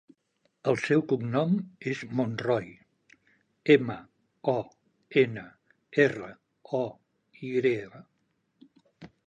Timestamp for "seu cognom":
0.83-1.51